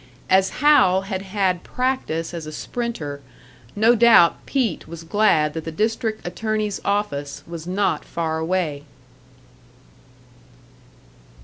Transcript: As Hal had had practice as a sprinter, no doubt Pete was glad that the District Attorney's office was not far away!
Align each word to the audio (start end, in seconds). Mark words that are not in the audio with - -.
As 0.31 0.49
Hal 0.65 1.01
had 1.01 1.21
had 1.21 1.63
practice 1.63 2.33
as 2.33 2.47
a 2.47 2.51
sprinter, 2.51 3.21
no 3.75 3.93
doubt 3.93 4.47
Pete 4.47 4.87
was 4.87 5.03
glad 5.03 5.53
that 5.53 5.63
the 5.63 5.71
District 5.71 6.25
Attorney's 6.25 6.81
office 6.83 7.43
was 7.45 7.67
not 7.67 8.03
far 8.03 8.39
away! 8.39 8.83